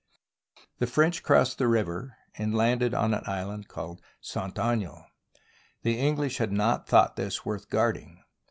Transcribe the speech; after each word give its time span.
The 0.79 0.87
French 0.87 1.21
crossed 1.21 1.59
the 1.59 1.67
river 1.67 2.17
and 2.33 2.55
landed 2.57 2.95
on 2.95 3.13
an 3.13 3.21
island 3.27 3.67
called 3.67 4.01
St. 4.19 4.57
Aignan. 4.57 5.03
The 5.83 5.99
English 5.99 6.39
had 6.39 6.51
not 6.51 6.87
thought 6.87 7.17
this 7.17 7.45
worth 7.45 7.69
guarding. 7.69 8.23